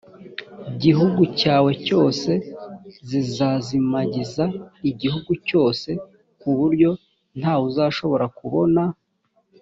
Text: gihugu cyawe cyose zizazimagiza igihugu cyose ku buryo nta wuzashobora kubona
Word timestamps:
gihugu 0.83 1.21
cyawe 1.39 1.71
cyose 1.85 2.31
zizazimagiza 3.09 4.45
igihugu 4.89 5.31
cyose 5.47 5.89
ku 6.39 6.49
buryo 6.57 6.89
nta 7.39 7.53
wuzashobora 7.59 8.25
kubona 8.37 8.81